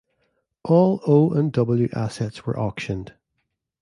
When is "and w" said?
1.29-1.87